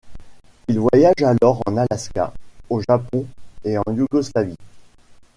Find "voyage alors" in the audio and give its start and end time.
0.79-1.61